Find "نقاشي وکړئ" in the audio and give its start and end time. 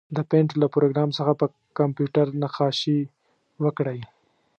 2.41-3.99